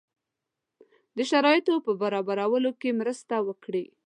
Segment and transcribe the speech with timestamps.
[1.17, 3.85] د شرایطو په برابرولو کې مرسته وکړي.